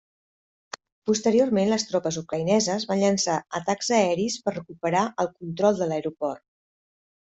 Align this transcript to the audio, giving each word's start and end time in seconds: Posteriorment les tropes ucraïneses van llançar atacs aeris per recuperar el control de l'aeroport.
Posteriorment 1.09 1.69
les 1.73 1.85
tropes 1.91 2.17
ucraïneses 2.23 2.89
van 2.93 3.03
llançar 3.05 3.37
atacs 3.63 3.93
aeris 4.01 4.41
per 4.45 4.59
recuperar 4.59 5.09
el 5.25 5.35
control 5.41 5.83
de 5.85 5.95
l'aeroport. 5.95 6.49